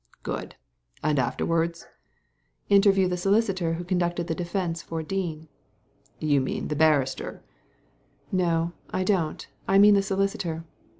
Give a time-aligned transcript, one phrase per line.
[0.23, 0.55] «Good!
[1.03, 1.85] And afterwards?"
[2.39, 5.47] * Interview the solicitor who conducted the defence for Dean/'
[6.19, 7.41] ''You mean the barrister/'
[8.31, 10.63] "No, I don't; I mean the solicitor.